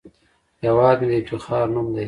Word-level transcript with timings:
هیواد 0.63 0.97
مې 1.05 1.07
د 1.09 1.13
افتخار 1.19 1.65
نوم 1.73 1.87
دی 1.95 1.99